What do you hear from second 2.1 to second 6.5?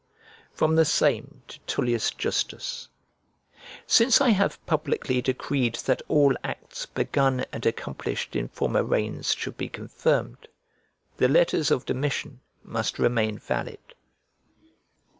JUSTUS "Since I have publicly decreed that all